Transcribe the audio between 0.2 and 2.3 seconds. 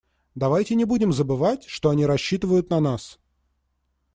Давайте не будем забывать, что они